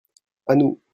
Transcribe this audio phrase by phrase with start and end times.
[0.47, 0.81] À nous.